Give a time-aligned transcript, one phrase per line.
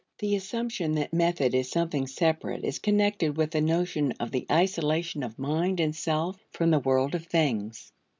[0.17, 5.21] The assumption that method is something separate is connected with the notion of the isolation
[5.21, 7.93] of mind and self from the world of things.